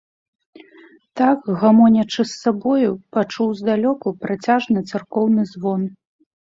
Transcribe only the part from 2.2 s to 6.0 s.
з сабою, пачуў здалёку працяжны царкоўны звон.